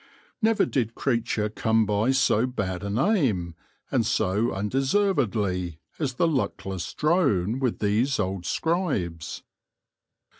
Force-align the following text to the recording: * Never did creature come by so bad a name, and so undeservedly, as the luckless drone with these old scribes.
* 0.23 0.41
Never 0.41 0.65
did 0.65 0.95
creature 0.95 1.47
come 1.47 1.85
by 1.85 2.09
so 2.09 2.47
bad 2.47 2.81
a 2.81 2.89
name, 2.89 3.53
and 3.91 4.03
so 4.03 4.51
undeservedly, 4.51 5.77
as 5.99 6.15
the 6.15 6.27
luckless 6.27 6.91
drone 6.95 7.59
with 7.59 7.77
these 7.77 8.19
old 8.19 8.47
scribes. 8.47 9.43